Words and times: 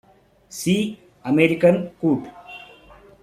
See 0.49 0.99
American 1.23 1.91
coot. 2.01 2.25